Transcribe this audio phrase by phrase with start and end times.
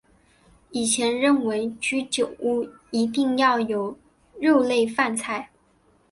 [0.71, 3.95] 以前认为居酒屋一定要有
[4.39, 5.51] 肉类饭菜。